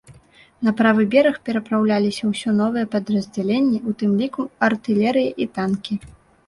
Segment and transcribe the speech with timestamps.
[0.67, 6.03] На правы бераг перапраўляліся ўсё новыя падраздзяленні, у тым ліку артылерыя і танкі.